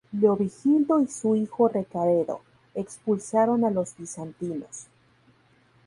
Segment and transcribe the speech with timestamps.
[0.13, 2.41] Leovigildo y su hijo Recaredo
[2.73, 4.87] expulsaron a los bizantinos.